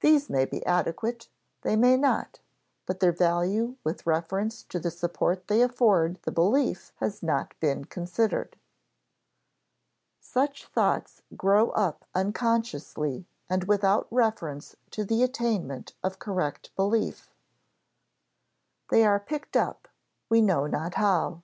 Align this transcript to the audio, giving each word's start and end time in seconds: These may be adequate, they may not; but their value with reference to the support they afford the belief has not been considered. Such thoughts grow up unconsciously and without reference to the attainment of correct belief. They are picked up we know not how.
These 0.00 0.28
may 0.28 0.46
be 0.46 0.66
adequate, 0.66 1.28
they 1.62 1.76
may 1.76 1.96
not; 1.96 2.40
but 2.86 2.98
their 2.98 3.12
value 3.12 3.76
with 3.84 4.04
reference 4.04 4.64
to 4.64 4.80
the 4.80 4.90
support 4.90 5.46
they 5.46 5.62
afford 5.62 6.18
the 6.22 6.32
belief 6.32 6.92
has 6.96 7.22
not 7.22 7.54
been 7.60 7.84
considered. 7.84 8.56
Such 10.18 10.66
thoughts 10.66 11.22
grow 11.36 11.68
up 11.70 12.04
unconsciously 12.16 13.28
and 13.48 13.68
without 13.68 14.08
reference 14.10 14.74
to 14.90 15.04
the 15.04 15.22
attainment 15.22 15.94
of 16.02 16.18
correct 16.18 16.74
belief. 16.74 17.30
They 18.90 19.06
are 19.06 19.20
picked 19.20 19.56
up 19.56 19.86
we 20.28 20.42
know 20.42 20.66
not 20.66 20.94
how. 20.94 21.42